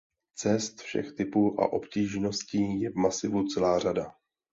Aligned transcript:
Cest 0.35 0.81
všech 0.81 1.11
typů 1.11 1.61
a 1.61 1.73
obtížností 1.73 2.81
je 2.81 2.89
v 2.89 2.95
masivu 2.95 3.47
celá 3.47 3.79
řada. 3.79 4.13